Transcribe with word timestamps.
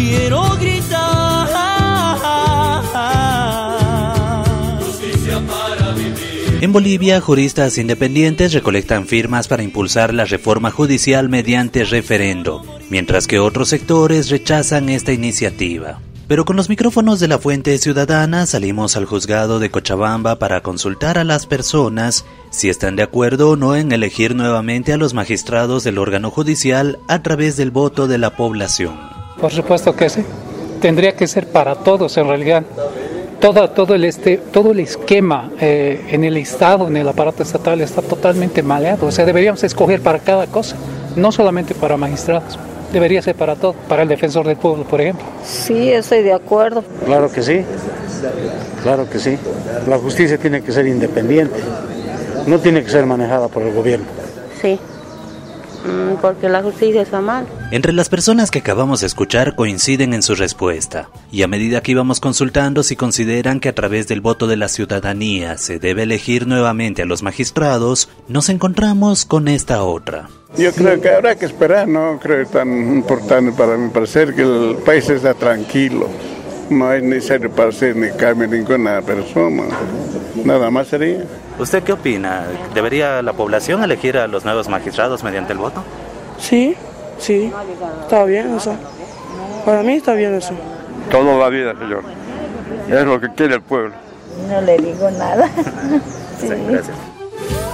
Quiero 0.00 0.56
gritar. 0.58 1.20
En 6.62 6.72
Bolivia, 6.72 7.20
juristas 7.20 7.78
independientes 7.78 8.52
recolectan 8.52 9.06
firmas 9.06 9.48
para 9.48 9.62
impulsar 9.62 10.14
la 10.14 10.26
reforma 10.26 10.70
judicial 10.70 11.28
mediante 11.28 11.84
referendo, 11.84 12.62
mientras 12.90 13.26
que 13.26 13.38
otros 13.38 13.68
sectores 13.68 14.30
rechazan 14.30 14.88
esta 14.88 15.12
iniciativa. 15.12 16.00
Pero 16.28 16.44
con 16.44 16.56
los 16.56 16.68
micrófonos 16.68 17.18
de 17.18 17.28
la 17.28 17.38
Fuente 17.38 17.76
Ciudadana 17.78 18.46
salimos 18.46 18.96
al 18.96 19.04
juzgado 19.04 19.58
de 19.58 19.70
Cochabamba 19.70 20.38
para 20.38 20.62
consultar 20.62 21.18
a 21.18 21.24
las 21.24 21.46
personas 21.46 22.24
si 22.50 22.68
están 22.68 22.94
de 22.94 23.02
acuerdo 23.02 23.50
o 23.50 23.56
no 23.56 23.74
en 23.74 23.90
elegir 23.90 24.34
nuevamente 24.34 24.92
a 24.92 24.96
los 24.96 25.12
magistrados 25.12 25.82
del 25.82 25.98
órgano 25.98 26.30
judicial 26.30 26.98
a 27.08 27.22
través 27.22 27.56
del 27.56 27.70
voto 27.70 28.06
de 28.06 28.18
la 28.18 28.36
población. 28.36 29.09
Por 29.40 29.50
supuesto 29.50 29.94
que 29.94 30.08
sí. 30.08 30.24
Tendría 30.80 31.12
que 31.12 31.26
ser 31.26 31.46
para 31.46 31.74
todos 31.74 32.16
en 32.16 32.28
realidad. 32.28 32.62
Todo, 33.40 33.70
todo, 33.70 33.94
el, 33.94 34.04
este, 34.04 34.36
todo 34.36 34.72
el 34.72 34.80
esquema 34.80 35.50
eh, 35.60 36.08
en 36.10 36.24
el 36.24 36.36
Estado, 36.36 36.88
en 36.88 36.96
el 36.98 37.08
aparato 37.08 37.42
estatal, 37.42 37.80
está 37.80 38.02
totalmente 38.02 38.62
maleado. 38.62 39.06
O 39.06 39.10
sea, 39.10 39.24
deberíamos 39.24 39.64
escoger 39.64 40.02
para 40.02 40.18
cada 40.18 40.46
cosa, 40.46 40.76
no 41.16 41.32
solamente 41.32 41.74
para 41.74 41.96
magistrados 41.96 42.58
debería 42.92 43.22
ser 43.22 43.34
para 43.34 43.56
todo, 43.56 43.74
para 43.88 44.02
el 44.02 44.08
defensor 44.08 44.46
del 44.46 44.56
pueblo, 44.56 44.84
por 44.84 45.00
ejemplo. 45.00 45.24
Sí, 45.44 45.92
estoy 45.92 46.22
de 46.22 46.32
acuerdo. 46.32 46.84
Claro 47.04 47.30
que 47.30 47.42
sí, 47.42 47.64
claro 48.82 49.08
que 49.08 49.18
sí. 49.18 49.38
La 49.88 49.98
justicia 49.98 50.38
tiene 50.38 50.62
que 50.62 50.72
ser 50.72 50.86
independiente, 50.86 51.60
no 52.46 52.58
tiene 52.58 52.82
que 52.82 52.90
ser 52.90 53.06
manejada 53.06 53.48
por 53.48 53.62
el 53.62 53.74
gobierno. 53.74 54.06
Sí, 54.60 54.78
porque 56.20 56.48
la 56.48 56.62
justicia 56.62 57.02
está 57.02 57.20
mal. 57.20 57.46
Entre 57.70 57.92
las 57.92 58.08
personas 58.08 58.50
que 58.50 58.60
acabamos 58.60 59.00
de 59.00 59.06
escuchar 59.06 59.54
coinciden 59.54 60.14
en 60.14 60.22
su 60.22 60.34
respuesta, 60.34 61.08
y 61.30 61.42
a 61.42 61.48
medida 61.48 61.80
que 61.82 61.92
íbamos 61.92 62.20
consultando 62.20 62.82
si 62.82 62.96
consideran 62.96 63.60
que 63.60 63.68
a 63.68 63.74
través 63.74 64.08
del 64.08 64.20
voto 64.20 64.46
de 64.46 64.56
la 64.56 64.68
ciudadanía 64.68 65.58
se 65.58 65.78
debe 65.78 66.02
elegir 66.02 66.46
nuevamente 66.46 67.02
a 67.02 67.06
los 67.06 67.22
magistrados, 67.22 68.08
nos 68.28 68.48
encontramos 68.48 69.24
con 69.24 69.48
esta 69.48 69.82
otra. 69.82 70.28
Yo 70.56 70.72
creo 70.72 71.00
que 71.00 71.08
habrá 71.08 71.36
que 71.36 71.46
esperar, 71.46 71.86
no 71.86 72.18
creo 72.20 72.44
tan 72.46 72.68
importante 72.96 73.52
para 73.52 73.76
mi 73.76 73.90
parecer 73.90 74.34
que 74.34 74.42
el 74.42 74.76
país 74.84 75.08
está 75.08 75.34
tranquilo. 75.34 76.08
No 76.70 76.92
es 76.92 77.02
necesario 77.02 77.50
para 77.50 77.70
hacer 77.70 77.96
ni 77.96 78.10
cambio 78.10 78.46
ninguna 78.46 79.02
persona. 79.02 79.64
Nada 80.44 80.70
más 80.70 80.86
sería. 80.86 81.24
¿Usted 81.58 81.82
qué 81.82 81.92
opina? 81.92 82.46
¿Debería 82.74 83.20
la 83.22 83.32
población 83.32 83.82
elegir 83.82 84.16
a 84.16 84.28
los 84.28 84.44
nuevos 84.44 84.68
magistrados 84.68 85.24
mediante 85.24 85.52
el 85.52 85.58
voto? 85.58 85.82
Sí, 86.38 86.76
sí. 87.18 87.52
Está 88.02 88.24
bien 88.24 88.54
eso. 88.54 88.74
Para 89.64 89.82
mí 89.82 89.94
está 89.94 90.14
bien 90.14 90.34
eso. 90.34 90.54
Todo 91.10 91.38
va 91.38 91.48
bien, 91.48 91.76
señor. 91.78 92.04
Es 92.88 93.04
lo 93.04 93.20
que 93.20 93.28
quiere 93.34 93.56
el 93.56 93.62
pueblo. 93.62 93.94
No 94.48 94.60
le 94.60 94.78
digo 94.78 95.10
nada. 95.10 95.50
sí, 96.40 96.48
gracias. 96.68 96.96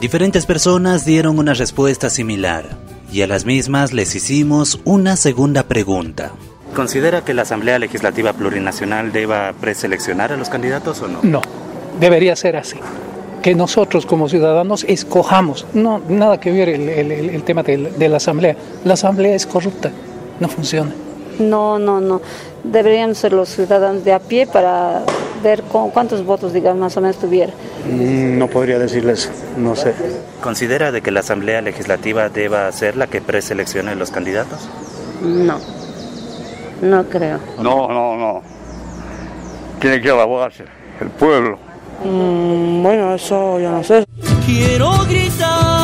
Diferentes 0.00 0.46
personas 0.46 1.04
dieron 1.04 1.38
una 1.38 1.54
respuesta 1.54 2.10
similar 2.10 2.64
y 3.10 3.22
a 3.22 3.26
las 3.26 3.44
mismas 3.44 3.92
les 3.92 4.14
hicimos 4.14 4.80
una 4.84 5.16
segunda 5.16 5.64
pregunta. 5.64 6.32
¿Considera 6.74 7.22
que 7.24 7.34
la 7.34 7.42
Asamblea 7.42 7.78
Legislativa 7.78 8.32
Plurinacional 8.32 9.12
deba 9.12 9.52
preseleccionar 9.60 10.32
a 10.32 10.36
los 10.36 10.48
candidatos 10.48 11.00
o 11.02 11.08
no? 11.08 11.20
No, 11.22 11.40
debería 12.00 12.34
ser 12.34 12.56
así. 12.56 12.78
Que 13.42 13.54
nosotros 13.54 14.06
como 14.06 14.28
ciudadanos 14.28 14.84
escojamos, 14.88 15.66
no, 15.72 16.00
nada 16.08 16.40
que 16.40 16.50
ver 16.50 16.68
el, 16.68 16.88
el, 16.88 17.42
tema 17.44 17.62
de, 17.62 17.76
de 17.76 18.08
la 18.08 18.16
Asamblea. 18.16 18.56
La 18.84 18.94
Asamblea 18.94 19.34
es 19.34 19.46
corrupta, 19.46 19.92
no 20.40 20.48
funciona. 20.48 20.92
No, 21.38 21.78
no, 21.78 22.00
no. 22.00 22.20
Deberían 22.64 23.14
ser 23.14 23.32
los 23.32 23.50
ciudadanos 23.50 24.04
de 24.04 24.12
a 24.12 24.18
pie 24.18 24.46
para 24.46 25.02
ver 25.42 25.62
cuántos 25.62 26.24
votos, 26.24 26.52
digamos, 26.52 26.80
más 26.80 26.96
o 26.96 27.00
menos 27.00 27.18
tuviera. 27.18 27.52
Mm, 27.88 28.38
no 28.38 28.48
podría 28.48 28.78
decirles, 28.78 29.30
no 29.58 29.76
sé. 29.76 29.94
¿Considera 30.42 30.90
de 30.90 31.02
que 31.02 31.10
la 31.10 31.20
Asamblea 31.20 31.60
Legislativa 31.60 32.28
deba 32.30 32.70
ser 32.72 32.96
la 32.96 33.06
que 33.06 33.20
preseleccione 33.20 33.94
los 33.94 34.10
candidatos? 34.10 34.68
No, 35.22 35.58
no 36.82 37.04
creo. 37.04 37.38
No, 37.58 37.88
no, 37.88 38.16
no. 38.16 38.42
Tiene 39.80 40.00
que 40.00 40.08
elaborarse 40.08 40.64
el 41.00 41.10
pueblo. 41.10 41.58
Mm, 42.04 42.82
bueno, 42.82 43.14
eso 43.14 43.58
ya 43.60 43.70
no 43.70 43.82
sé. 43.84 44.04
Quiero 44.46 44.90
gritar. 45.08 45.74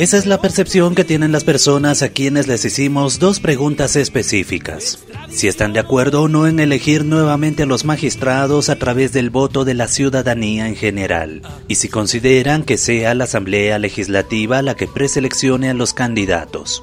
Esa 0.00 0.16
es 0.16 0.24
la 0.24 0.40
percepción 0.40 0.94
que 0.94 1.04
tienen 1.04 1.30
las 1.30 1.44
personas 1.44 2.00
a 2.00 2.08
quienes 2.08 2.48
les 2.48 2.64
hicimos 2.64 3.18
dos 3.18 3.38
preguntas 3.38 3.96
específicas. 3.96 4.98
Si 5.28 5.46
están 5.46 5.74
de 5.74 5.80
acuerdo 5.80 6.22
o 6.22 6.28
no 6.28 6.46
en 6.46 6.58
elegir 6.58 7.04
nuevamente 7.04 7.64
a 7.64 7.66
los 7.66 7.84
magistrados 7.84 8.70
a 8.70 8.76
través 8.76 9.12
del 9.12 9.28
voto 9.28 9.66
de 9.66 9.74
la 9.74 9.88
ciudadanía 9.88 10.68
en 10.68 10.74
general. 10.74 11.42
Y 11.68 11.74
si 11.74 11.90
consideran 11.90 12.62
que 12.62 12.78
sea 12.78 13.14
la 13.14 13.24
Asamblea 13.24 13.78
Legislativa 13.78 14.62
la 14.62 14.74
que 14.74 14.88
preseleccione 14.88 15.68
a 15.68 15.74
los 15.74 15.92
candidatos. 15.92 16.82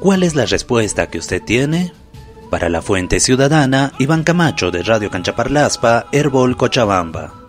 ¿Cuál 0.00 0.22
es 0.22 0.34
la 0.34 0.46
respuesta 0.46 1.10
que 1.10 1.18
usted 1.18 1.42
tiene? 1.42 1.92
Para 2.48 2.70
la 2.70 2.80
Fuente 2.80 3.20
Ciudadana, 3.20 3.92
Iván 3.98 4.24
Camacho 4.24 4.70
de 4.70 4.82
Radio 4.82 5.10
Canchaparlaspa, 5.10 6.06
Herbol 6.12 6.56
Cochabamba. 6.56 7.43